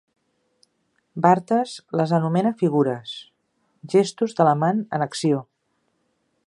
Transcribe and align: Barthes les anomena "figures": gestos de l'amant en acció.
Barthes 1.25 1.75
les 2.01 2.13
anomena 2.19 2.53
"figures": 2.63 3.13
gestos 3.95 4.35
de 4.41 4.49
l'amant 4.51 4.83
en 4.99 5.09
acció. 5.09 5.45